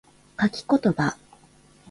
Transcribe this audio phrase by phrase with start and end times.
[0.41, 1.15] 書き言葉